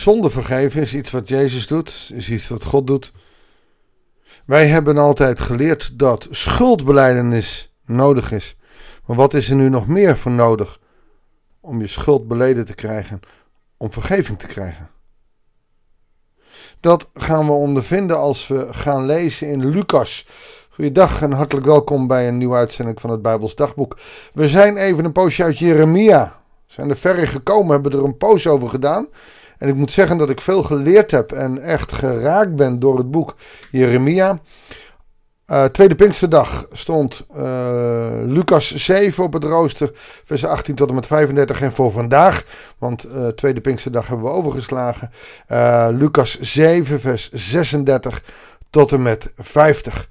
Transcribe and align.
Zonde 0.00 0.30
vergeven 0.30 0.80
is 0.82 0.94
iets 0.94 1.10
wat 1.10 1.28
Jezus 1.28 1.66
doet, 1.66 2.10
is 2.12 2.30
iets 2.30 2.48
wat 2.48 2.64
God 2.64 2.86
doet. 2.86 3.12
Wij 4.44 4.66
hebben 4.66 4.98
altijd 4.98 5.40
geleerd 5.40 5.98
dat 5.98 6.26
schuldbeleidenis 6.30 7.74
nodig 7.84 8.32
is. 8.32 8.56
Maar 9.06 9.16
wat 9.16 9.34
is 9.34 9.50
er 9.50 9.56
nu 9.56 9.68
nog 9.68 9.86
meer 9.86 10.16
voor 10.16 10.32
nodig 10.32 10.80
om 11.60 11.80
je 11.80 11.86
schuld 11.86 12.28
beleden 12.28 12.66
te 12.66 12.74
krijgen, 12.74 13.20
om 13.76 13.92
vergeving 13.92 14.38
te 14.38 14.46
krijgen? 14.46 14.90
Dat 16.80 17.08
gaan 17.14 17.46
we 17.46 17.52
ondervinden 17.52 18.18
als 18.18 18.46
we 18.46 18.68
gaan 18.70 19.06
lezen 19.06 19.48
in 19.48 19.68
Lucas. 19.68 20.26
Goeiedag 20.70 21.22
en 21.22 21.32
hartelijk 21.32 21.66
welkom 21.66 22.06
bij 22.06 22.28
een 22.28 22.38
nieuwe 22.38 22.56
uitzending 22.56 23.00
van 23.00 23.10
het 23.10 23.22
Bijbels 23.22 23.54
Dagboek. 23.54 23.98
We 24.34 24.48
zijn 24.48 24.76
even 24.76 25.04
een 25.04 25.12
poosje 25.12 25.42
uit 25.42 25.58
Jeremia. 25.58 26.42
We 26.66 26.72
zijn 26.72 26.90
er 26.90 26.96
verre 26.96 27.26
gekomen, 27.26 27.72
hebben 27.72 27.92
er 27.92 28.04
een 28.04 28.16
poos 28.16 28.46
over 28.46 28.68
gedaan. 28.68 29.08
En 29.60 29.68
ik 29.68 29.74
moet 29.74 29.92
zeggen 29.92 30.16
dat 30.16 30.30
ik 30.30 30.40
veel 30.40 30.62
geleerd 30.62 31.10
heb 31.10 31.32
en 31.32 31.62
echt 31.62 31.92
geraakt 31.92 32.56
ben 32.56 32.78
door 32.78 32.96
het 32.96 33.10
boek 33.10 33.34
Jeremia. 33.70 34.40
Uh, 35.46 35.64
tweede 35.64 35.94
Pinksterdag 35.94 36.66
stond 36.72 37.26
uh, 37.36 38.08
Lucas 38.24 38.74
7 38.74 39.24
op 39.24 39.32
het 39.32 39.44
rooster, 39.44 39.90
vers 40.24 40.44
18 40.44 40.74
tot 40.74 40.88
en 40.88 40.94
met 40.94 41.06
35. 41.06 41.60
En 41.60 41.72
voor 41.72 41.92
vandaag, 41.92 42.44
want 42.78 43.06
uh, 43.06 43.26
tweede 43.28 43.60
Pinksterdag 43.60 44.06
hebben 44.06 44.26
we 44.26 44.32
overgeslagen, 44.32 45.10
Lucas 45.98 46.40
7, 46.40 47.00
vers 47.00 47.30
36 47.32 48.22
tot 48.70 48.92
en 48.92 49.02
met 49.02 49.32
50. 49.36 50.08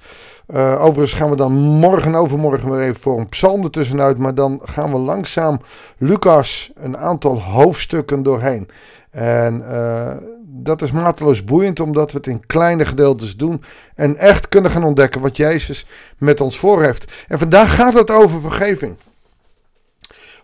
overigens 0.79 1.13
gaan 1.13 1.29
we 1.29 1.35
dan 1.35 1.53
morgen 1.53 2.15
overmorgen 2.15 2.69
weer 2.69 2.81
even 2.81 3.01
voor 3.01 3.19
een 3.19 3.29
psalm 3.29 3.63
ertussenuit. 3.63 4.17
Maar 4.17 4.35
dan 4.35 4.59
gaan 4.63 4.91
we 4.91 4.97
langzaam 4.97 5.61
Lucas 5.97 6.71
een 6.75 6.97
aantal 6.97 7.41
hoofdstukken 7.41 8.23
doorheen. 8.23 8.69
En 9.11 9.61
uh, 9.61 10.11
dat 10.45 10.81
is 10.81 10.91
mateloos 10.91 11.43
boeiend 11.43 11.79
omdat 11.79 12.11
we 12.11 12.17
het 12.17 12.27
in 12.27 12.45
kleine 12.45 12.85
gedeeltes 12.85 13.37
doen. 13.37 13.63
En 13.95 14.17
echt 14.17 14.49
kunnen 14.49 14.71
gaan 14.71 14.83
ontdekken 14.83 15.21
wat 15.21 15.37
Jezus 15.37 15.85
met 16.17 16.41
ons 16.41 16.59
voor 16.59 16.83
heeft. 16.83 17.11
En 17.27 17.39
vandaag 17.39 17.75
gaat 17.75 17.93
het 17.93 18.11
over 18.11 18.41
vergeving. 18.41 18.97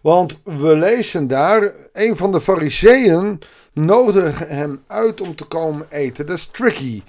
Want 0.02 0.40
we 0.44 0.76
lezen 0.76 1.28
daar, 1.28 1.72
een 1.94 2.16
van 2.16 2.32
de 2.32 2.42
fariseeën 2.42 3.40
nodigde 3.74 4.46
hem 4.46 4.84
uit 4.88 5.22
om 5.22 5.36
te 5.36 5.44
komen 5.44 5.86
eten. 5.90 6.26
Dat 6.26 6.38
is 6.38 6.48
tricky. 6.48 7.02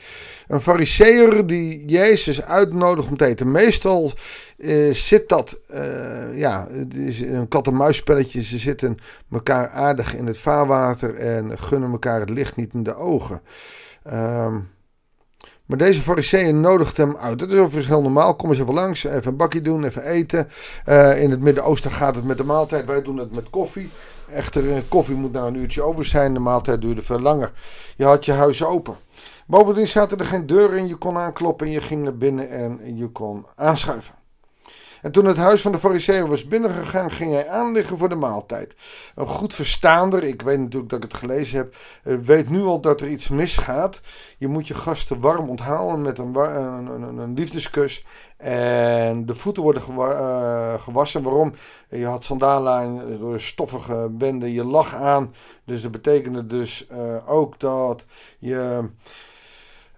Een 0.49 0.61
fariseer 0.61 1.47
die 1.47 1.85
Jezus 1.87 2.43
uitnodigt 2.43 3.09
om 3.09 3.17
te 3.17 3.27
eten. 3.27 3.51
Meestal 3.51 4.13
uh, 4.57 4.95
zit 4.95 5.29
dat, 5.29 5.61
uh, 5.71 6.39
ja, 6.39 6.67
het 6.71 6.95
is 6.95 7.21
een 7.21 7.49
kat-en-muisspelletje. 7.49 8.43
Ze 8.43 8.59
zitten 8.59 8.97
elkaar 9.31 9.69
aardig 9.69 10.15
in 10.15 10.27
het 10.27 10.39
vaarwater 10.39 11.15
en 11.15 11.59
gunnen 11.59 11.91
elkaar 11.91 12.21
het 12.21 12.31
licht 12.31 12.57
niet 12.57 12.75
in 12.75 12.83
de 12.83 12.97
ogen. 12.97 13.41
Um, 14.13 14.75
maar 15.67 15.79
deze 15.79 16.01
fariseeën 16.01 16.61
nodigt 16.61 16.97
hem 16.97 17.17
uit. 17.17 17.39
Dat 17.39 17.51
is 17.51 17.59
overigens 17.59 17.87
heel 17.87 18.03
normaal. 18.03 18.35
Kom 18.35 18.51
eens 18.51 18.61
even 18.61 18.75
langs, 18.75 19.05
even 19.05 19.31
een 19.31 19.37
bakje 19.37 19.63
doen, 19.63 19.85
even 19.85 20.03
eten. 20.03 20.49
Uh, 20.89 21.23
in 21.23 21.31
het 21.31 21.41
Midden-Oosten 21.41 21.91
gaat 21.91 22.15
het 22.15 22.25
met 22.25 22.39
de 22.39 22.45
maaltijd. 22.45 22.87
Wij 22.87 23.03
doen 23.03 23.17
het 23.17 23.35
met 23.35 23.51
koffie. 23.51 23.91
Echter, 24.31 24.83
koffie 24.89 25.15
moet 25.15 25.33
nou 25.33 25.47
een 25.47 25.57
uurtje 25.57 25.83
over 25.83 26.05
zijn. 26.05 26.35
De 26.35 26.41
maaltijd 26.41 26.81
duurde 26.81 27.03
veel 27.03 27.21
langer. 27.21 27.53
Je 27.97 28.05
had 28.05 28.25
je 28.25 28.33
huis 28.33 28.65
open. 28.65 28.97
Bovendien 29.47 29.87
zaten 29.87 30.19
er 30.19 30.25
geen 30.25 30.47
deuren 30.47 30.79
in. 30.79 30.89
Je 30.89 30.97
kon 30.97 31.17
aankloppen 31.17 31.67
en 31.67 31.73
je 31.73 31.81
ging 31.81 32.03
naar 32.03 32.17
binnen 32.17 32.51
en 32.51 32.97
je 32.97 33.09
kon 33.09 33.47
aanschuiven. 33.55 34.15
En 35.03 35.13
toen 35.13 35.25
het 35.25 35.37
huis 35.37 35.61
van 35.61 35.73
de 35.73 35.79
fariseeën 35.79 36.29
was 36.29 36.47
binnengegaan, 36.47 37.11
ging 37.11 37.33
hij 37.33 37.49
aanliggen 37.49 37.99
voor 37.99 38.09
de 38.09 38.15
maaltijd. 38.15 38.75
Een 39.15 39.27
goed 39.27 39.55
verstaander, 39.55 40.25
ik 40.25 40.43
weet 40.43 40.59
natuurlijk 40.59 40.91
dat 40.91 41.05
ik 41.05 41.11
het 41.11 41.21
gelezen 41.21 41.57
heb, 41.57 41.77
eh, 42.03 42.17
weet 42.23 42.51
nu 42.51 42.63
al 42.63 42.81
dat 42.81 43.01
er 43.01 43.09
iets 43.09 43.29
misgaat. 43.29 44.01
Je 44.39 44.49
moet 44.49 44.69
je 44.69 44.75
gasten 44.75 45.21
warm 45.21 45.49
onthalen 45.49 46.03
met 46.03 46.19
een, 46.19 46.35
een, 46.35 47.03
een, 47.03 47.19
een 47.19 47.35
liefdeskus. 47.35 48.05
En 48.37 49.27
de 49.27 49.35
voeten 49.35 49.63
worden 49.63 49.83
eh, 49.83 50.75
gewassen. 50.81 51.23
Waarom? 51.23 51.53
Je 51.89 52.07
had 52.07 52.25
sandalen 52.25 53.19
door 53.19 53.41
stoffige 53.41 54.09
bende. 54.11 54.53
Je 54.53 54.65
lag 54.65 54.95
aan. 54.95 55.35
Dus 55.65 55.83
dat 55.83 55.91
betekende 55.91 56.47
dus 56.47 56.87
uh, 56.93 57.31
ook 57.31 57.61
dat 57.61 58.07
je 58.39 58.89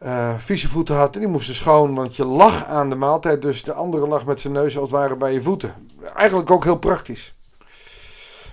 uh, 0.02 0.38
vieze 0.38 0.68
voeten 0.68 0.96
had. 0.96 1.14
En 1.14 1.20
die 1.20 1.28
moesten 1.28 1.54
schoon, 1.54 1.94
want 1.94 2.16
je 2.16 2.24
lag 2.24 2.66
aan 2.66 2.90
de 2.90 2.96
maaltijd. 2.96 3.42
Dus 3.42 3.62
de 3.62 3.72
andere 3.72 4.08
lag 4.08 4.26
met 4.26 4.40
zijn 4.40 4.52
neus 4.52 4.78
als 4.78 4.90
het 4.90 5.00
ware 5.00 5.16
bij 5.16 5.32
je 5.32 5.42
voeten. 5.42 5.74
Eigenlijk 6.14 6.50
ook 6.50 6.64
heel 6.64 6.78
praktisch. 6.78 7.36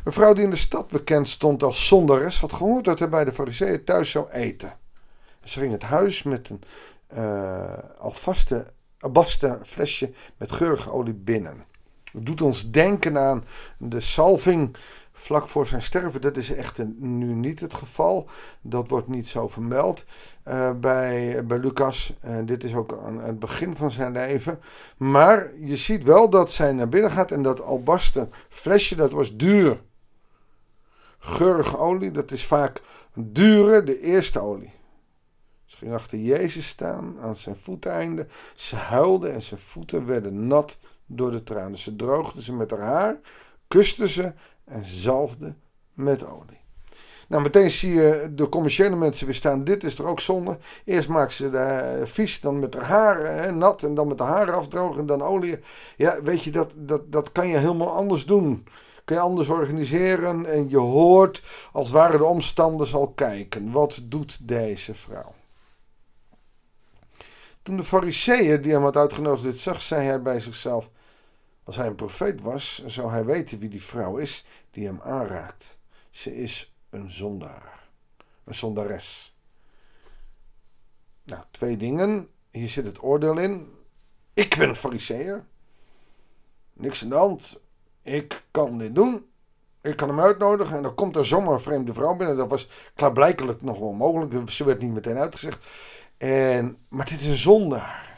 Een 0.03 0.11
vrouw 0.11 0.33
die 0.33 0.43
in 0.43 0.49
de 0.49 0.55
stad 0.55 0.87
bekend 0.87 1.27
stond 1.27 1.63
als 1.63 1.87
zondares 1.87 2.39
had 2.39 2.53
gehoord 2.53 2.85
dat 2.85 2.99
hij 2.99 3.09
bij 3.09 3.25
de 3.25 3.33
fariseeën 3.33 3.83
thuis 3.83 4.11
zou 4.11 4.29
eten. 4.29 4.77
Ze 5.43 5.59
ging 5.59 5.71
het 5.71 5.83
huis 5.83 6.23
met 6.23 6.49
een 6.49 6.61
uh, 7.17 7.77
alvaste 7.99 8.65
flesje 9.63 10.13
met 10.37 10.51
geurige 10.51 10.91
olie 10.91 11.13
binnen. 11.13 11.63
Het 12.11 12.25
doet 12.25 12.41
ons 12.41 12.71
denken 12.71 13.17
aan 13.17 13.43
de 13.77 13.99
salving 13.99 14.75
vlak 15.17 15.47
voor 15.47 15.67
zijn 15.67 15.81
sterven. 15.81 16.21
Dat 16.21 16.37
is 16.37 16.53
echter 16.53 16.85
nu 16.97 17.33
niet 17.33 17.59
het 17.59 17.73
geval. 17.73 18.29
Dat 18.61 18.89
wordt 18.89 19.07
niet 19.07 19.27
zo 19.27 19.47
vermeld 19.47 20.05
uh, 20.47 20.71
bij, 20.71 21.45
bij 21.45 21.57
Lucas. 21.57 22.13
Uh, 22.25 22.37
dit 22.45 22.63
is 22.63 22.75
ook 22.75 22.97
aan 23.05 23.19
het 23.19 23.39
begin 23.39 23.75
van 23.75 23.91
zijn 23.91 24.11
leven. 24.11 24.59
Maar 24.97 25.51
je 25.59 25.77
ziet 25.77 26.03
wel 26.03 26.29
dat 26.29 26.51
zij 26.51 26.71
naar 26.71 26.89
binnen 26.89 27.11
gaat 27.11 27.31
en 27.31 27.41
dat 27.41 27.61
albasten 27.61 28.31
flesje, 28.49 28.95
dat 28.95 29.11
was 29.11 29.35
duur. 29.35 29.81
Geurige 31.19 31.77
olie, 31.77 32.11
dat 32.11 32.31
is 32.31 32.45
vaak 32.45 32.81
dure, 33.19 33.83
de 33.83 33.99
eerste 33.99 34.39
olie. 34.39 34.73
Ze 35.65 35.77
ging 35.77 35.93
achter 35.93 36.17
Jezus 36.17 36.67
staan 36.67 37.15
aan 37.21 37.35
zijn 37.35 37.55
voeteinde. 37.55 38.27
Ze 38.55 38.75
huilde 38.75 39.29
en 39.29 39.41
zijn 39.41 39.59
voeten 39.59 40.05
werden 40.05 40.47
nat 40.47 40.79
door 41.05 41.31
de 41.31 41.43
tranen. 41.43 41.77
Ze 41.77 41.95
droogde 41.95 42.41
ze 42.41 42.53
met 42.53 42.71
haar 42.71 42.79
haar, 42.79 43.19
kuste 43.67 44.07
ze 44.07 44.33
en 44.65 44.85
zalfde 44.85 45.55
met 45.93 46.25
olie. 46.25 46.63
Nou, 47.27 47.43
meteen 47.43 47.71
zie 47.71 47.93
je 47.93 48.31
de 48.31 48.49
commerciële 48.49 48.95
mensen 48.95 49.25
weer 49.25 49.35
staan. 49.35 49.63
Dit 49.63 49.83
is 49.83 49.99
er 49.99 50.05
ook 50.05 50.19
zonde. 50.19 50.57
Eerst 50.85 51.09
maken 51.09 51.33
ze 51.33 51.49
de 51.49 52.01
vies, 52.03 52.41
dan 52.41 52.59
met 52.59 52.73
haar 52.73 52.83
haar 52.83 53.25
hè, 53.25 53.51
nat 53.51 53.83
en 53.83 53.95
dan 53.95 54.07
met 54.07 54.17
de 54.17 54.23
haren 54.23 54.53
afdrogen 54.53 54.99
en 54.99 55.05
dan 55.05 55.21
olie. 55.21 55.59
Ja, 55.95 56.21
weet 56.23 56.43
je, 56.43 56.51
dat, 56.51 56.71
dat, 56.75 57.11
dat 57.11 57.31
kan 57.31 57.47
je 57.47 57.57
helemaal 57.57 57.91
anders 57.91 58.25
doen. 58.25 58.67
Kun 59.05 59.15
je 59.15 59.21
anders 59.21 59.49
organiseren 59.49 60.45
en 60.45 60.69
je 60.69 60.77
hoort 60.77 61.43
als 61.71 61.91
ware 61.91 62.17
de 62.17 62.23
omstanders 62.23 62.95
al 62.95 63.07
kijken. 63.07 63.71
Wat 63.71 63.99
doet 64.03 64.37
deze 64.41 64.93
vrouw? 64.93 65.33
Toen 67.63 67.77
de 67.77 67.83
fariseeën 67.83 68.61
die 68.61 68.71
hem 68.71 68.81
had 68.81 68.97
uitgenodigd 68.97 69.43
dit 69.43 69.59
zag, 69.59 69.81
zei 69.81 70.05
hij 70.05 70.21
bij 70.21 70.39
zichzelf... 70.39 70.89
Als 71.65 71.75
hij 71.75 71.87
een 71.87 71.95
profeet 71.95 72.41
was, 72.41 72.83
zou 72.85 73.11
hij 73.11 73.25
weten 73.25 73.59
wie 73.59 73.69
die 73.69 73.83
vrouw 73.83 74.17
is 74.17 74.45
die 74.71 74.85
hem 74.85 74.99
aanraakt. 75.01 75.77
Ze 76.09 76.35
is 76.35 76.75
een 76.89 77.09
zondaar. 77.09 77.89
Een 78.43 78.55
zondares. 78.55 79.37
Nou, 81.23 81.43
twee 81.51 81.77
dingen. 81.77 82.29
Hier 82.51 82.69
zit 82.69 82.85
het 82.85 83.03
oordeel 83.03 83.37
in. 83.37 83.73
Ik 84.33 84.57
ben 84.57 84.69
een 84.69 84.75
fariseer. 84.75 85.45
Niks 86.73 87.03
aan 87.03 87.09
de 87.09 87.15
hand. 87.15 87.61
Ik 88.01 88.43
kan 88.51 88.77
dit 88.77 88.95
doen. 88.95 89.29
Ik 89.81 89.95
kan 89.95 90.09
hem 90.09 90.19
uitnodigen 90.19 90.77
en 90.77 90.83
dan 90.83 90.95
komt 90.95 91.15
er 91.15 91.25
zomaar 91.25 91.53
een 91.53 91.59
vreemde 91.59 91.93
vrouw 91.93 92.15
binnen. 92.15 92.35
Dat 92.35 92.49
was 92.49 92.67
klaarblijkelijk 92.95 93.61
nog 93.61 93.79
wel 93.79 93.93
mogelijk. 93.93 94.49
Ze 94.49 94.63
werd 94.63 94.81
niet 94.81 94.93
meteen 94.93 95.17
uitgezegd. 95.17 95.65
En, 96.17 96.77
maar 96.89 97.05
dit 97.05 97.19
is 97.19 97.27
een 97.27 97.35
zondaar. 97.35 98.14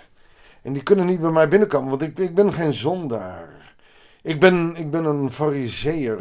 En 0.67 0.73
die 0.73 0.83
kunnen 0.83 1.05
niet 1.05 1.21
bij 1.21 1.31
mij 1.31 1.47
binnenkomen, 1.47 1.89
want 1.89 2.01
ik, 2.01 2.19
ik 2.19 2.35
ben 2.35 2.53
geen 2.53 2.73
zondaar. 2.73 3.75
Ik 4.21 4.39
ben, 4.39 4.75
ik 4.75 4.91
ben 4.91 5.05
een 5.05 5.31
fariseer. 5.31 6.19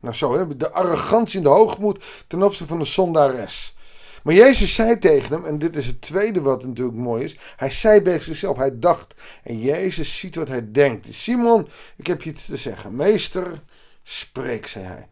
Nou 0.00 0.14
zo, 0.14 0.36
hè? 0.36 0.56
de 0.56 0.70
arrogantie 0.70 1.38
en 1.38 1.42
de 1.42 1.48
hoogmoed 1.50 2.04
ten 2.26 2.42
opzichte 2.42 2.66
van 2.66 2.78
de 2.78 2.84
zondares. 2.84 3.76
Maar 4.22 4.34
Jezus 4.34 4.74
zei 4.74 4.98
tegen 4.98 5.32
hem, 5.32 5.44
en 5.44 5.58
dit 5.58 5.76
is 5.76 5.86
het 5.86 6.00
tweede 6.00 6.40
wat 6.40 6.64
natuurlijk 6.64 6.96
mooi 6.96 7.24
is. 7.24 7.38
Hij 7.56 7.70
zei 7.70 8.00
bij 8.00 8.20
zichzelf, 8.20 8.56
hij 8.56 8.78
dacht. 8.78 9.14
En 9.42 9.60
Jezus 9.60 10.18
ziet 10.18 10.36
wat 10.36 10.48
hij 10.48 10.72
denkt. 10.72 11.14
Simon, 11.14 11.68
ik 11.96 12.06
heb 12.06 12.22
je 12.22 12.30
iets 12.30 12.46
te 12.46 12.56
zeggen. 12.56 12.96
Meester, 12.96 13.62
spreek, 14.02 14.66
zei 14.66 14.84
hij. 14.84 15.08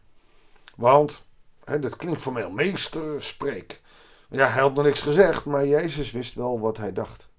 Want, 0.76 1.24
hè, 1.64 1.78
dat 1.78 1.96
klinkt 1.96 2.20
formeel, 2.20 2.50
meester, 2.50 3.22
spreek. 3.22 3.80
Ja, 4.30 4.48
hij 4.48 4.62
had 4.62 4.74
nog 4.74 4.84
niks 4.84 5.00
gezegd, 5.00 5.44
maar 5.44 5.66
Jezus 5.66 6.10
wist 6.10 6.34
wel 6.34 6.60
wat 6.60 6.76
hij 6.76 6.92
dacht. 6.92 7.32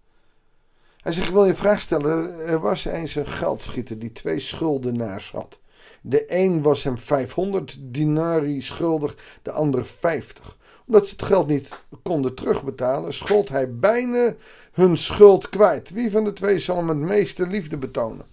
Hij 1.06 1.14
zegt, 1.14 1.28
ik 1.28 1.34
wil 1.34 1.46
je 1.46 1.56
vraag 1.56 1.82
stellen. 1.82 2.40
Er 2.48 2.60
was 2.60 2.86
eens 2.86 3.16
een 3.16 3.28
geldschieter 3.28 4.00
die 4.00 4.12
twee 4.12 4.40
schuldenaars 4.40 5.32
had. 5.32 5.60
De 6.02 6.26
een 6.28 6.62
was 6.62 6.84
hem 6.84 6.98
500 6.98 7.78
dinari 7.80 8.62
schuldig, 8.62 9.16
de 9.42 9.52
ander 9.52 9.86
50. 9.86 10.58
Omdat 10.88 11.08
ze 11.08 11.12
het 11.12 11.22
geld 11.22 11.48
niet 11.48 11.84
konden 12.04 12.36
terugbetalen, 12.36 13.14
schold 13.14 13.50
hij 13.50 13.76
bijna 13.76 14.34
hun 14.72 14.98
schuld 14.98 15.50
kwijt. 15.50 15.90
Wie 15.90 16.12
van 16.12 16.24
de 16.24 16.34
twee 16.34 16.60
zal 16.60 16.78
hem 16.78 16.90
het 16.90 16.98
meeste 16.98 17.48
liefde 17.48 17.78
betonen? 17.78 18.26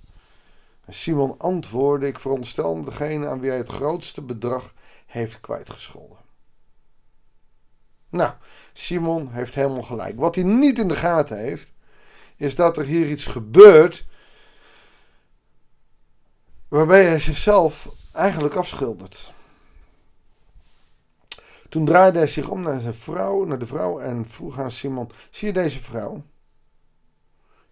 Simon 0.89 1.39
antwoordde, 1.39 2.07
ik 2.07 2.19
veronderstel 2.19 2.85
degene 2.85 3.27
aan 3.27 3.41
wie 3.41 3.49
hij 3.49 3.59
het 3.59 3.69
grootste 3.69 4.23
bedrag 4.23 4.75
heeft 5.07 5.41
kwijtgescholden. 5.41 6.19
Nou, 8.09 8.33
Simon 8.73 9.29
heeft 9.31 9.55
helemaal 9.55 9.83
gelijk. 9.83 10.19
Wat 10.19 10.35
hij 10.35 10.45
niet 10.45 10.79
in 10.79 10.89
de 10.89 10.97
gaten 10.97 11.39
heeft, 11.39 11.73
is 12.37 12.55
dat 12.55 12.77
er 12.77 12.85
hier 12.85 13.11
iets 13.11 13.25
gebeurt 13.25 14.07
waarbij 16.69 17.05
hij 17.05 17.21
zichzelf 17.21 17.89
eigenlijk 18.13 18.55
afschildert. 18.55 19.33
Toen 21.69 21.85
draaide 21.85 22.19
hij 22.19 22.27
zich 22.27 22.49
om 22.49 22.63
naar 22.63 22.81
zijn 22.81 22.95
vrouw, 22.95 23.45
naar 23.45 23.59
de 23.59 23.67
vrouw 23.67 24.01
en 24.01 24.27
vroeg 24.27 24.59
aan 24.61 24.71
Simon: 24.71 25.11
Zie 25.31 25.47
je 25.47 25.53
deze 25.53 25.83
vrouw? 25.83 26.23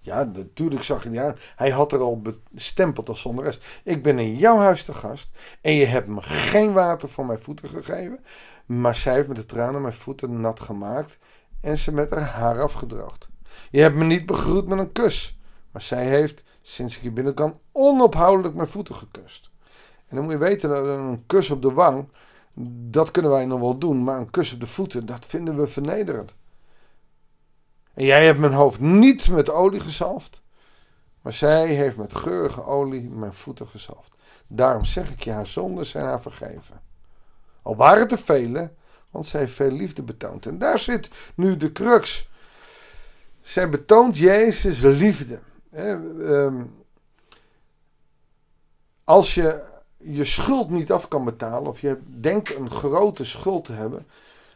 Ja, 0.01 0.25
natuurlijk 0.25 0.83
zag 0.83 1.03
hij 1.03 1.13
die 1.13 1.21
aan. 1.21 1.37
Hij 1.57 1.71
had 1.71 1.93
er 1.93 2.01
al 2.01 2.23
bestempeld 2.51 3.09
als 3.09 3.21
zonderes. 3.21 3.61
Ik 3.85 4.03
ben 4.03 4.19
in 4.19 4.37
jouw 4.37 4.59
huis 4.59 4.85
te 4.85 4.93
gast 4.93 5.31
en 5.61 5.73
je 5.73 5.87
hebt 5.87 6.07
me 6.07 6.23
geen 6.23 6.73
water 6.73 7.09
voor 7.09 7.27
mijn 7.27 7.43
voeten 7.43 7.69
gegeven. 7.69 8.25
Maar 8.67 8.95
zij 8.95 9.15
heeft 9.15 9.29
met 9.29 9.37
de 9.37 9.47
tranen 9.47 9.83
mijn 9.83 9.95
voeten 9.95 10.41
nat 10.41 10.61
gemaakt 10.61 11.19
en 11.61 11.79
ze 11.79 11.93
met 11.93 12.11
haar 12.11 12.29
haar 12.29 12.63
afgedroogd. 12.63 13.30
Je 13.71 13.81
hebt 13.81 13.97
me 13.97 14.05
niet 14.05 14.27
begroet 14.27 14.67
met 14.67 14.79
een 14.79 14.93
kus. 14.93 15.39
Maar 15.71 15.83
zij 15.83 16.07
heeft, 16.07 16.43
sinds 16.63 16.97
ik 16.97 17.03
hier 17.03 17.13
binnen 17.13 17.35
kan, 17.35 17.59
onophoudelijk 17.73 18.55
mijn 18.55 18.69
voeten 18.69 18.95
gekust. 18.95 19.51
En 20.07 20.17
dan 20.17 20.25
moet 20.25 20.33
je 20.33 20.39
weten 20.39 20.69
dat 20.69 20.85
een 20.85 21.27
kus 21.27 21.51
op 21.51 21.63
de 21.63 21.73
wang, 21.73 22.09
dat 22.91 23.11
kunnen 23.11 23.31
wij 23.31 23.45
nog 23.47 23.61
wel 23.61 23.79
doen. 23.79 24.05
Maar 24.05 24.19
een 24.19 24.31
kus 24.31 24.53
op 24.53 24.61
de 24.61 24.67
voeten, 24.67 25.07
dat 25.07 25.27
vinden 25.27 25.57
we 25.57 25.67
vernederend. 25.67 26.35
En 27.95 28.05
jij 28.05 28.27
hebt 28.27 28.39
mijn 28.39 28.53
hoofd 28.53 28.81
niet 28.81 29.29
met 29.29 29.51
olie 29.51 29.81
gezalfd, 29.81 30.43
maar 31.23 31.33
zij 31.33 31.67
heeft 31.67 31.97
met 31.97 32.15
geurige 32.15 32.65
olie 32.65 33.11
mijn 33.11 33.35
voeten 33.35 33.67
gezalfd. 33.67 34.13
Daarom 34.47 34.85
zeg 34.85 35.11
ik 35.11 35.23
je, 35.23 35.31
haar 35.31 35.47
zonden 35.47 35.87
zijn 35.87 36.05
haar 36.05 36.21
vergeven. 36.21 36.81
Al 37.63 37.77
waren 37.77 38.03
het 38.03 38.13
er 38.13 38.19
vele, 38.19 38.73
want 39.11 39.27
zij 39.27 39.41
heeft 39.41 39.53
veel 39.53 39.71
liefde 39.71 40.03
betoond. 40.03 40.47
En 40.47 40.59
daar 40.59 40.79
zit 40.79 41.09
nu 41.35 41.57
de 41.57 41.73
crux. 41.73 42.29
Zij 43.41 43.69
betoont 43.69 44.17
Jezus 44.17 44.81
liefde. 44.81 45.39
Ehm, 45.73 46.63
als 49.05 49.35
je 49.35 49.63
je 49.97 50.25
schuld 50.25 50.71
niet 50.71 50.93
af 50.93 51.09
kan 51.09 51.25
betalen, 51.25 51.69
of 51.69 51.81
je 51.81 51.99
denkt 52.07 52.57
een 52.57 52.71
grote 52.71 53.25
schuld 53.25 53.65
te 53.65 53.73
hebben, 53.73 54.07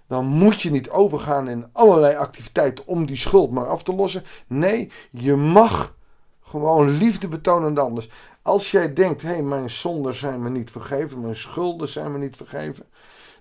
dan 0.06 0.26
moet 0.26 0.62
je 0.62 0.70
niet 0.70 0.90
overgaan 0.90 1.48
in 1.48 1.66
allerlei 1.72 2.16
activiteiten 2.16 2.86
om 2.86 3.06
die 3.06 3.16
schuld 3.16 3.50
maar 3.50 3.66
af 3.66 3.82
te 3.82 3.94
lossen. 3.94 4.24
Nee, 4.46 4.90
je 5.10 5.34
mag 5.34 5.94
gewoon 6.40 6.90
liefde 6.90 7.28
betonen 7.28 7.68
aan 7.68 7.74
de 7.74 7.80
ander. 7.80 8.08
Als 8.42 8.70
jij 8.70 8.92
denkt, 8.92 9.22
hé, 9.22 9.28
hey, 9.28 9.42
mijn 9.42 9.70
zonden 9.70 10.14
zijn 10.14 10.42
me 10.42 10.50
niet 10.50 10.70
vergeven, 10.70 11.20
mijn 11.20 11.36
schulden 11.36 11.88
zijn 11.88 12.12
me 12.12 12.18
niet 12.18 12.36
vergeven, 12.36 12.86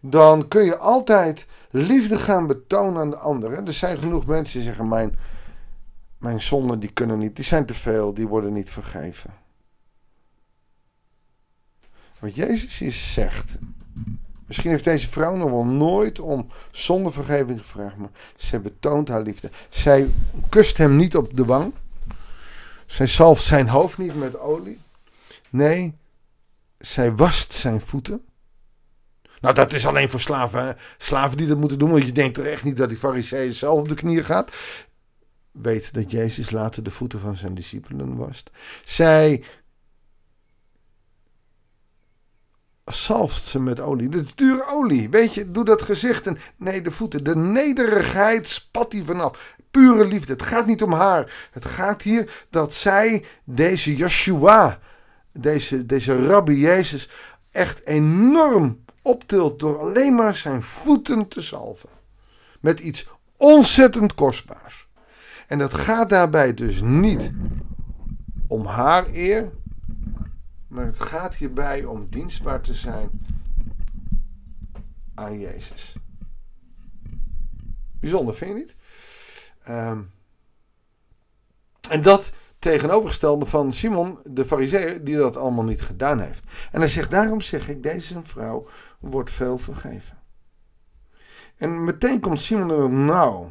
dan 0.05 0.47
kun 0.47 0.63
je 0.63 0.77
altijd 0.77 1.45
liefde 1.69 2.19
gaan 2.19 2.47
betonen 2.47 3.01
aan 3.01 3.09
de 3.09 3.17
ander. 3.17 3.51
Er 3.51 3.73
zijn 3.73 3.97
genoeg 3.97 4.25
mensen 4.25 4.59
die 4.59 4.67
zeggen, 4.67 4.87
mijn, 4.87 5.17
mijn 6.17 6.41
zonden 6.41 6.79
die 6.79 6.91
kunnen 6.91 7.17
niet, 7.17 7.35
die 7.35 7.45
zijn 7.45 7.65
te 7.65 7.73
veel, 7.73 8.13
die 8.13 8.27
worden 8.27 8.53
niet 8.53 8.69
vergeven. 8.69 9.33
Wat 12.19 12.35
Jezus 12.35 12.77
hier 12.77 12.91
zegt, 12.91 13.57
Misschien 14.47 14.71
heeft 14.71 14.83
deze 14.83 15.09
vrouw 15.09 15.35
nog 15.35 15.49
wel 15.49 15.65
nooit 15.65 16.19
om 16.19 16.47
zondevergeving 16.71 17.59
gevraagd, 17.59 17.97
maar 17.97 18.09
zij 18.35 18.61
betoont 18.61 19.07
haar 19.07 19.21
liefde. 19.21 19.51
Zij 19.69 20.11
kust 20.49 20.77
hem 20.77 20.95
niet 20.95 21.15
op 21.15 21.37
de 21.37 21.45
wang. 21.45 21.73
Zij 22.85 23.07
zalft 23.07 23.43
zijn 23.43 23.67
hoofd 23.67 23.97
niet 23.97 24.15
met 24.15 24.39
olie. 24.39 24.79
Nee, 25.49 25.97
zij 26.77 27.15
wast 27.15 27.53
zijn 27.53 27.81
voeten. 27.81 28.25
Nou, 29.43 29.55
dat 29.55 29.73
is 29.73 29.87
alleen 29.87 30.09
voor 30.09 30.19
slaven. 30.19 30.77
Slaven 30.97 31.37
die 31.37 31.47
dat 31.47 31.57
moeten 31.57 31.79
doen, 31.79 31.91
want 31.91 32.05
je 32.05 32.11
denkt 32.11 32.33
toch 32.33 32.45
echt 32.45 32.63
niet 32.63 32.77
dat 32.77 32.89
die 32.89 32.97
fariseeën 32.97 33.53
zelf 33.53 33.79
op 33.79 33.89
de 33.89 33.95
knieën 33.95 34.23
gaat. 34.23 34.51
Weet 35.51 35.93
dat 35.93 36.11
Jezus 36.11 36.51
later 36.51 36.83
de 36.83 36.91
voeten 36.91 37.19
van 37.19 37.35
zijn 37.35 37.53
discipelen 37.53 38.15
wast. 38.15 38.49
Zij 38.83 39.43
zalft 42.85 43.43
ze 43.43 43.59
met 43.59 43.79
olie. 43.79 44.09
De 44.09 44.23
dure 44.35 44.65
olie. 44.67 45.09
Weet 45.09 45.33
je, 45.33 45.51
doe 45.51 45.65
dat 45.65 45.81
gezicht 45.81 46.27
en 46.27 46.37
nee, 46.57 46.81
de 46.81 46.91
voeten. 46.91 47.23
De 47.23 47.35
nederigheid 47.35 48.47
spat 48.47 48.91
die 48.91 49.03
vanaf. 49.03 49.57
Pure 49.71 50.05
liefde. 50.05 50.33
Het 50.33 50.43
gaat 50.43 50.65
niet 50.65 50.83
om 50.83 50.93
haar. 50.93 51.49
Het 51.51 51.65
gaat 51.65 52.01
hier 52.01 52.45
dat 52.49 52.73
zij 52.73 53.25
deze 53.43 53.95
Yeshua, 53.95 54.79
deze, 55.31 55.85
deze 55.85 56.27
rabbi 56.27 56.59
Jezus, 56.59 57.09
echt 57.51 57.85
enorm 57.85 58.82
optilt 59.03 59.59
door 59.59 59.79
alleen 59.79 60.15
maar 60.15 60.35
zijn 60.35 60.63
voeten 60.63 61.27
te 61.27 61.41
zalven. 61.41 61.89
Met 62.59 62.79
iets 62.79 63.07
ontzettend 63.37 64.13
kostbaars. 64.13 64.87
En 65.47 65.59
dat 65.59 65.73
gaat 65.73 66.09
daarbij 66.09 66.53
dus 66.53 66.81
niet 66.81 67.31
om 68.47 68.65
haar 68.65 69.05
eer, 69.11 69.51
maar 70.67 70.85
het 70.85 70.99
gaat 70.99 71.35
hierbij 71.35 71.85
om 71.85 72.07
dienstbaar 72.09 72.61
te 72.61 72.73
zijn 72.73 73.09
aan 75.13 75.39
Jezus. 75.39 75.95
Bijzonder, 77.99 78.35
vind 78.35 78.51
je 78.51 78.57
niet? 78.57 78.75
Ehm, 79.63 80.01
en 81.89 82.01
dat 82.01 82.31
tegenovergestelde 82.63 83.45
van 83.45 83.73
Simon 83.73 84.19
de 84.23 84.45
Farizeeër, 84.45 85.03
die 85.03 85.17
dat 85.17 85.37
allemaal 85.37 85.63
niet 85.63 85.81
gedaan 85.81 86.19
heeft. 86.19 86.45
En 86.71 86.79
hij 86.79 86.89
zegt: 86.89 87.11
Daarom 87.11 87.41
zeg 87.41 87.69
ik, 87.69 87.83
deze 87.83 88.19
vrouw 88.23 88.67
wordt 88.99 89.31
veel 89.31 89.57
vergeven. 89.57 90.17
En 91.57 91.83
meteen 91.83 92.19
komt 92.19 92.41
Simon 92.41 92.69
er, 92.69 92.89
nou. 92.89 93.47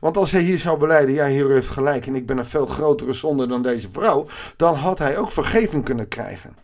Want 0.00 0.16
als 0.16 0.32
hij 0.32 0.40
hier 0.40 0.58
zou 0.58 0.78
beleiden, 0.78 1.14
ja, 1.14 1.26
hier 1.26 1.50
heeft 1.50 1.68
gelijk 1.68 2.06
en 2.06 2.14
ik 2.14 2.26
ben 2.26 2.38
een 2.38 2.46
veel 2.46 2.66
grotere 2.66 3.12
zonde 3.12 3.46
dan 3.46 3.62
deze 3.62 3.90
vrouw, 3.90 4.26
dan 4.56 4.74
had 4.74 4.98
hij 4.98 5.18
ook 5.18 5.30
vergeving 5.30 5.84
kunnen 5.84 6.08
krijgen. 6.08 6.56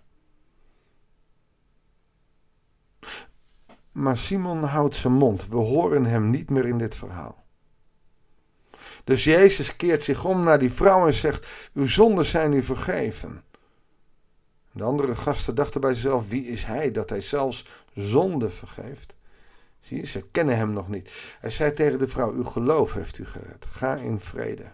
Maar 3.92 4.16
Simon 4.16 4.62
houdt 4.62 4.96
zijn 4.96 5.12
mond. 5.12 5.48
We 5.48 5.56
horen 5.56 6.04
hem 6.04 6.30
niet 6.30 6.50
meer 6.50 6.66
in 6.66 6.78
dit 6.78 6.94
verhaal. 6.94 7.44
Dus 9.10 9.24
Jezus 9.24 9.76
keert 9.76 10.04
zich 10.04 10.24
om 10.24 10.44
naar 10.44 10.58
die 10.58 10.72
vrouw 10.72 11.06
en 11.06 11.14
zegt: 11.14 11.46
Uw 11.74 11.86
zonden 11.86 12.24
zijn 12.24 12.52
u 12.52 12.62
vergeven. 12.62 13.42
De 14.72 14.84
andere 14.84 15.16
gasten 15.16 15.54
dachten 15.54 15.80
bij 15.80 15.92
zichzelf: 15.94 16.28
Wie 16.28 16.46
is 16.46 16.64
hij 16.64 16.90
dat 16.90 17.08
hij 17.08 17.20
zelfs 17.20 17.66
zonde 17.92 18.50
vergeeft? 18.50 19.14
Zie 19.80 19.96
je, 19.96 20.06
ze 20.06 20.24
kennen 20.30 20.56
hem 20.56 20.72
nog 20.72 20.88
niet. 20.88 21.10
Hij 21.40 21.50
zei 21.50 21.72
tegen 21.72 21.98
de 21.98 22.08
vrouw: 22.08 22.32
Uw 22.32 22.44
geloof 22.44 22.94
heeft 22.94 23.18
u 23.18 23.26
gered. 23.26 23.66
Ga 23.70 23.94
in 23.94 24.20
vrede. 24.20 24.72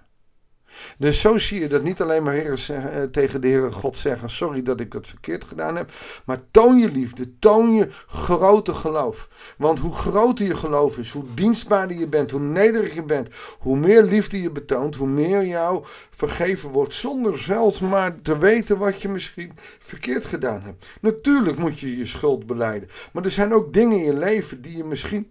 Dus 0.98 1.20
zo 1.20 1.38
zie 1.38 1.60
je 1.60 1.68
dat 1.68 1.82
niet 1.82 2.00
alleen 2.00 2.22
maar 2.22 2.32
heren 2.32 2.58
eh, 2.68 3.02
tegen 3.02 3.40
de 3.40 3.48
Heere 3.48 3.72
God 3.72 3.96
zeggen: 3.96 4.30
Sorry 4.30 4.62
dat 4.62 4.80
ik 4.80 4.90
dat 4.90 5.06
verkeerd 5.06 5.44
gedaan 5.44 5.76
heb. 5.76 5.90
Maar 6.24 6.40
toon 6.50 6.78
je 6.78 6.90
liefde, 6.90 7.38
toon 7.38 7.74
je 7.74 7.86
grote 8.06 8.74
geloof. 8.74 9.28
Want 9.58 9.78
hoe 9.78 9.94
groter 9.94 10.46
je 10.46 10.56
geloof 10.56 10.98
is, 10.98 11.10
hoe 11.10 11.34
dienstbaarder 11.34 11.98
je 11.98 12.08
bent, 12.08 12.30
hoe 12.30 12.40
nederig 12.40 12.94
je 12.94 13.02
bent, 13.02 13.28
hoe 13.58 13.76
meer 13.76 14.02
liefde 14.02 14.42
je 14.42 14.52
betoont, 14.52 14.94
hoe 14.94 15.08
meer 15.08 15.46
jou 15.46 15.84
vergeven 16.10 16.70
wordt. 16.70 16.94
Zonder 16.94 17.38
zelfs 17.38 17.80
maar 17.80 18.22
te 18.22 18.38
weten 18.38 18.78
wat 18.78 19.02
je 19.02 19.08
misschien 19.08 19.52
verkeerd 19.78 20.24
gedaan 20.24 20.62
hebt. 20.62 20.86
Natuurlijk 21.00 21.58
moet 21.58 21.78
je 21.78 21.96
je 21.98 22.06
schuld 22.06 22.46
beleiden. 22.46 22.88
Maar 23.12 23.24
er 23.24 23.30
zijn 23.30 23.54
ook 23.54 23.72
dingen 23.72 23.98
in 23.98 24.04
je 24.04 24.18
leven 24.18 24.62
die 24.62 24.76
je 24.76 24.84
misschien 24.84 25.30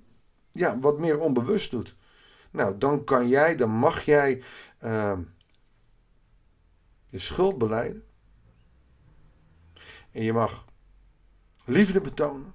ja, 0.51 0.79
wat 0.79 0.99
meer 0.99 1.19
onbewust 1.19 1.71
doet. 1.71 1.95
Nou, 2.55 2.77
dan 2.77 3.03
kan 3.03 3.27
jij, 3.27 3.55
dan 3.55 3.69
mag 3.69 4.01
jij. 4.01 4.43
Uh, 4.83 5.17
je 7.09 7.19
schuld 7.19 7.57
beleiden. 7.57 8.03
En 10.11 10.23
je 10.23 10.33
mag 10.33 10.65
liefde 11.65 12.01
betonen. 12.01 12.53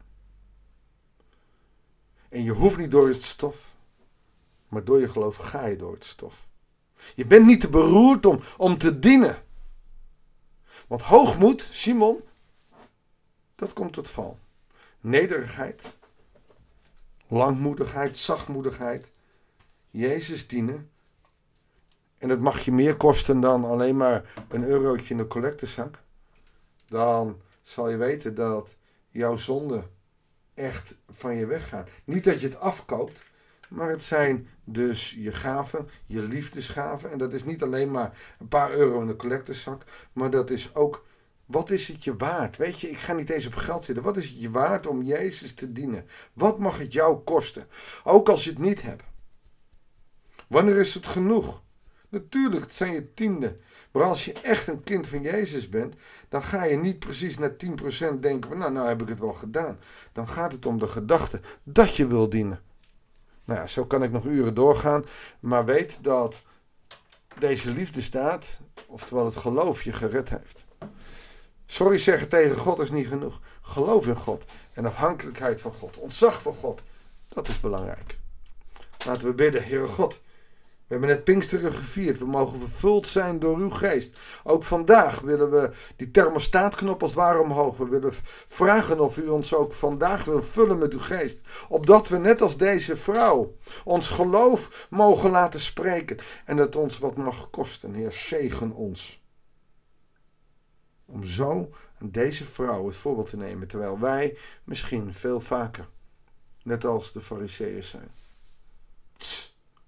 En 2.28 2.42
je 2.42 2.50
hoeft 2.50 2.78
niet 2.78 2.90
door 2.90 3.08
het 3.08 3.22
stof, 3.22 3.74
maar 4.68 4.84
door 4.84 5.00
je 5.00 5.08
geloof 5.08 5.36
ga 5.36 5.66
je 5.66 5.76
door 5.76 5.92
het 5.92 6.04
stof. 6.04 6.48
Je 7.14 7.26
bent 7.26 7.46
niet 7.46 7.60
te 7.60 7.68
beroerd 7.68 8.26
om, 8.26 8.40
om 8.56 8.78
te 8.78 8.98
dienen. 8.98 9.42
Want 10.86 11.02
hoogmoed, 11.02 11.68
Simon, 11.70 12.20
dat 13.54 13.72
komt 13.72 13.92
tot 13.92 14.08
val. 14.08 14.38
Nederigheid, 15.00 15.92
langmoedigheid, 17.28 18.16
zachtmoedigheid, 18.16 19.10
Jezus 19.90 20.46
dienen, 20.46 20.90
en 22.18 22.28
het 22.28 22.40
mag 22.40 22.60
je 22.60 22.72
meer 22.72 22.96
kosten 22.96 23.40
dan 23.40 23.64
alleen 23.64 23.96
maar 23.96 24.44
een 24.48 24.64
eurotje 24.64 25.10
in 25.10 25.16
de 25.16 25.26
collectezak, 25.26 26.02
dan 26.88 27.40
zal 27.62 27.88
je 27.88 27.96
weten 27.96 28.34
dat 28.34 28.76
jouw 29.08 29.36
zonden 29.36 29.90
echt 30.54 30.94
van 31.08 31.36
je 31.36 31.46
weggaan. 31.46 31.86
Niet 32.04 32.24
dat 32.24 32.40
je 32.40 32.46
het 32.46 32.60
afkoopt, 32.60 33.22
maar 33.68 33.88
het 33.88 34.02
zijn 34.02 34.48
dus 34.64 35.10
je 35.18 35.32
gaven, 35.32 35.88
je 36.06 36.22
liefdesgaven. 36.22 37.10
En 37.10 37.18
dat 37.18 37.32
is 37.32 37.44
niet 37.44 37.62
alleen 37.62 37.90
maar 37.90 38.36
een 38.38 38.48
paar 38.48 38.72
euro 38.72 39.00
in 39.00 39.06
de 39.06 39.16
collectezak, 39.16 39.84
maar 40.12 40.30
dat 40.30 40.50
is 40.50 40.74
ook 40.74 41.08
Wat 41.50 41.70
is 41.70 41.88
het 41.88 42.04
je 42.04 42.16
waard? 42.16 42.56
Weet 42.56 42.80
je, 42.80 42.90
ik 42.90 42.98
ga 42.98 43.12
niet 43.12 43.30
eens 43.30 43.46
op 43.46 43.54
geld 43.54 43.84
zitten. 43.84 44.04
Wat 44.04 44.16
is 44.16 44.28
het 44.28 44.40
je 44.40 44.50
waard 44.50 44.86
om 44.86 45.02
Jezus 45.02 45.54
te 45.54 45.72
dienen? 45.72 46.06
Wat 46.32 46.58
mag 46.58 46.78
het 46.78 46.92
jou 46.92 47.18
kosten? 47.18 47.66
Ook 48.04 48.28
als 48.28 48.44
je 48.44 48.50
het 48.50 48.58
niet 48.58 48.82
hebt. 48.82 49.02
Wanneer 50.50 50.76
is 50.76 50.94
het 50.94 51.06
genoeg? 51.06 51.62
Natuurlijk, 52.08 52.62
het 52.62 52.74
zijn 52.74 52.92
je 52.92 53.14
tiende. 53.14 53.56
Maar 53.92 54.02
als 54.02 54.24
je 54.24 54.32
echt 54.32 54.66
een 54.66 54.82
kind 54.82 55.06
van 55.06 55.22
Jezus 55.22 55.68
bent, 55.68 55.94
dan 56.28 56.42
ga 56.42 56.64
je 56.64 56.76
niet 56.76 56.98
precies 56.98 57.38
naar 57.38 57.50
10% 57.50 58.18
denken 58.20 58.48
van 58.48 58.58
nou, 58.58 58.72
nou 58.72 58.88
heb 58.88 59.02
ik 59.02 59.08
het 59.08 59.18
wel 59.18 59.32
gedaan. 59.32 59.78
Dan 60.12 60.28
gaat 60.28 60.52
het 60.52 60.66
om 60.66 60.78
de 60.78 60.88
gedachte 60.88 61.40
dat 61.62 61.96
je 61.96 62.06
wil 62.06 62.28
dienen. 62.28 62.60
Nou 63.44 63.60
ja, 63.60 63.66
zo 63.66 63.84
kan 63.84 64.02
ik 64.02 64.10
nog 64.10 64.24
uren 64.24 64.54
doorgaan. 64.54 65.04
Maar 65.40 65.64
weet 65.64 65.98
dat 66.02 66.42
deze 67.38 67.70
liefde 67.70 68.00
staat, 68.00 68.60
oftewel 68.86 69.24
het 69.24 69.36
geloof 69.36 69.82
je 69.82 69.92
gered 69.92 70.30
heeft. 70.30 70.64
Sorry 71.66 71.98
zeggen 71.98 72.28
tegen 72.28 72.56
God 72.56 72.78
is 72.78 72.90
niet 72.90 73.08
genoeg. 73.08 73.40
Geloof 73.60 74.06
in 74.06 74.16
God 74.16 74.44
en 74.72 74.86
afhankelijkheid 74.86 75.60
van 75.60 75.72
God, 75.72 75.96
ontzag 75.96 76.42
voor 76.42 76.54
God, 76.54 76.82
dat 77.28 77.48
is 77.48 77.60
belangrijk. 77.60 78.18
Laten 79.06 79.26
we 79.26 79.34
bidden, 79.34 79.64
Heere 79.64 79.86
God. 79.86 80.20
We 80.90 80.96
hebben 80.96 81.14
net 81.14 81.24
Pinksteren 81.24 81.72
gevierd. 81.72 82.18
We 82.18 82.26
mogen 82.26 82.58
vervuld 82.58 83.06
zijn 83.06 83.38
door 83.38 83.58
uw 83.58 83.70
geest. 83.70 84.18
Ook 84.44 84.64
vandaag 84.64 85.20
willen 85.20 85.50
we 85.50 85.70
die 85.96 86.10
thermostaatknop 86.10 87.02
als 87.02 87.10
het 87.10 87.20
ware 87.20 87.40
omhoog. 87.40 87.76
We 87.76 87.88
willen 87.88 88.12
vragen 88.46 89.00
of 89.00 89.16
u 89.18 89.28
ons 89.28 89.54
ook 89.54 89.72
vandaag 89.72 90.24
wil 90.24 90.42
vullen 90.42 90.78
met 90.78 90.92
uw 90.92 90.98
geest. 90.98 91.40
Opdat 91.68 92.08
we 92.08 92.18
net 92.18 92.42
als 92.42 92.56
deze 92.56 92.96
vrouw 92.96 93.56
ons 93.84 94.08
geloof 94.08 94.86
mogen 94.90 95.30
laten 95.30 95.60
spreken. 95.60 96.18
En 96.44 96.56
het 96.56 96.76
ons 96.76 96.98
wat 96.98 97.16
mag 97.16 97.50
kosten. 97.50 97.94
Heer, 97.94 98.12
zegen 98.12 98.72
ons. 98.72 99.24
Om 101.06 101.24
zo 101.24 101.70
aan 102.00 102.10
deze 102.10 102.44
vrouw 102.44 102.86
het 102.86 102.96
voorbeeld 102.96 103.28
te 103.28 103.36
nemen. 103.36 103.68
Terwijl 103.68 103.98
wij 103.98 104.38
misschien 104.64 105.14
veel 105.14 105.40
vaker, 105.40 105.88
net 106.62 106.84
als 106.84 107.12
de 107.12 107.20
fariseeën 107.20 107.84
zijn. 107.84 108.10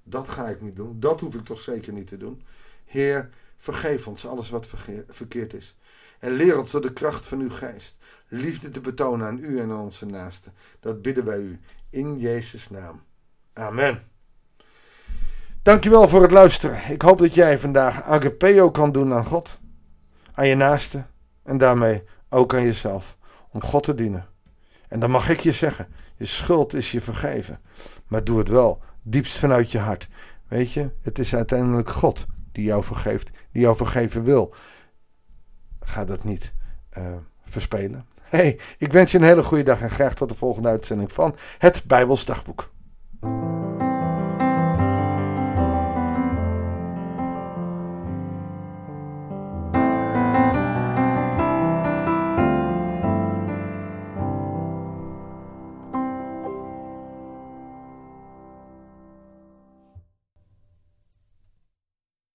Dat 0.02 0.28
ga 0.28 0.48
ik 0.48 0.60
niet 0.60 0.76
doen. 0.76 1.00
Dat 1.00 1.20
hoef 1.20 1.34
ik 1.34 1.44
toch 1.44 1.60
zeker 1.60 1.92
niet 1.92 2.06
te 2.06 2.16
doen. 2.16 2.42
Heer, 2.84 3.30
vergeef 3.56 4.08
ons 4.08 4.26
alles 4.26 4.50
wat 4.50 4.68
verkeerd 5.08 5.54
is. 5.54 5.76
En 6.18 6.32
leer 6.32 6.58
ons 6.58 6.70
door 6.70 6.80
de 6.80 6.92
kracht 6.92 7.26
van 7.26 7.40
uw 7.40 7.50
geest 7.50 7.96
liefde 8.32 8.68
te 8.68 8.80
betonen 8.80 9.26
aan 9.26 9.38
u 9.38 9.60
en 9.60 9.70
aan 9.70 9.80
onze 9.80 10.06
naasten. 10.06 10.52
Dat 10.80 11.02
bidden 11.02 11.24
wij 11.24 11.38
u 11.38 11.60
in 11.90 12.18
Jezus' 12.18 12.70
naam. 12.70 13.02
Amen. 13.52 14.02
Dankjewel 15.62 16.08
voor 16.08 16.22
het 16.22 16.30
luisteren. 16.30 16.90
Ik 16.90 17.02
hoop 17.02 17.18
dat 17.18 17.34
jij 17.34 17.58
vandaag 17.58 18.02
agapeo 18.02 18.70
kan 18.70 18.92
doen 18.92 19.12
aan 19.12 19.24
God, 19.24 19.58
aan 20.32 20.46
je 20.46 20.54
naaste 20.54 21.06
en 21.42 21.58
daarmee 21.58 22.04
ook 22.28 22.54
aan 22.54 22.62
jezelf. 22.62 23.16
Om 23.50 23.62
God 23.62 23.82
te 23.82 23.94
dienen. 23.94 24.26
En 24.88 25.00
dan 25.00 25.10
mag 25.10 25.28
ik 25.28 25.40
je 25.40 25.52
zeggen, 25.52 25.88
je 26.16 26.26
schuld 26.26 26.74
is 26.74 26.92
je 26.92 27.00
vergeven. 27.00 27.60
Maar 28.06 28.24
doe 28.24 28.38
het 28.38 28.48
wel 28.48 28.82
diepst 29.02 29.38
vanuit 29.38 29.70
je 29.70 29.78
hart. 29.78 30.08
Weet 30.48 30.72
je, 30.72 30.90
het 31.02 31.18
is 31.18 31.34
uiteindelijk 31.34 31.90
God 31.90 32.26
die 32.52 32.64
jou 32.64 32.84
vergeeft, 32.84 33.30
die 33.52 33.62
jou 33.62 33.76
vergeven 33.76 34.24
wil. 34.24 34.54
Ga 35.80 36.04
dat 36.04 36.24
niet 36.24 36.52
uh, 36.98 37.16
verspelen. 37.44 38.06
Hey, 38.22 38.60
ik 38.78 38.92
wens 38.92 39.10
je 39.10 39.18
een 39.18 39.24
hele 39.24 39.42
goede 39.42 39.64
dag 39.64 39.80
en 39.80 39.90
graag 39.90 40.14
tot 40.14 40.28
de 40.28 40.34
volgende 40.34 40.68
uitzending 40.68 41.12
van 41.12 41.36
het 41.58 41.84
Bijbels 41.86 42.24
Dagboek. 42.24 42.72